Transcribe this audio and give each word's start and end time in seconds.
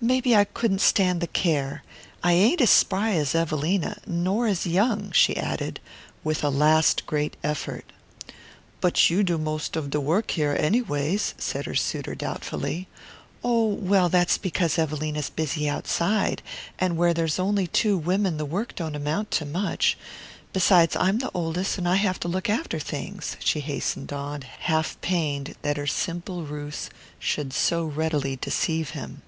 Maybe 0.00 0.36
I 0.36 0.44
couldn't 0.44 0.80
stand 0.80 1.20
the 1.20 1.26
care. 1.26 1.82
I 2.22 2.32
ain't 2.34 2.60
as 2.60 2.70
spry 2.70 3.14
as 3.14 3.34
Evelina 3.34 3.98
nor 4.06 4.46
as 4.46 4.64
young," 4.64 5.10
she 5.10 5.36
added, 5.36 5.80
with 6.22 6.44
a 6.44 6.50
last 6.50 7.04
great 7.04 7.36
effort. 7.42 7.84
"But 8.80 9.10
you 9.10 9.24
do 9.24 9.38
most 9.38 9.74
of 9.74 9.90
de 9.90 10.00
work 10.00 10.30
here, 10.30 10.56
anyways," 10.56 11.34
said 11.36 11.66
her 11.66 11.74
suitor 11.74 12.14
doubtfully. 12.14 12.86
"Oh, 13.42 13.64
well, 13.66 14.08
that's 14.08 14.38
because 14.38 14.78
Evelina's 14.78 15.30
busy 15.30 15.68
outside; 15.68 16.42
and 16.78 16.96
where 16.96 17.12
there's 17.12 17.40
only 17.40 17.66
two 17.66 17.98
women 17.98 18.36
the 18.36 18.44
work 18.44 18.76
don't 18.76 18.94
amount 18.94 19.32
to 19.32 19.44
much. 19.44 19.98
Besides, 20.52 20.94
I'm 20.94 21.18
the 21.18 21.30
oldest; 21.34 21.76
I 21.80 21.96
have 21.96 22.20
to 22.20 22.28
look 22.28 22.48
after 22.48 22.78
things," 22.78 23.36
she 23.40 23.58
hastened 23.58 24.12
on, 24.12 24.42
half 24.42 24.96
pained 25.00 25.56
that 25.62 25.76
her 25.76 25.88
simple 25.88 26.44
ruse 26.44 26.88
should 27.18 27.52
so 27.52 27.84
readily 27.84 28.36
deceive 28.36 28.90
him. 28.90 29.22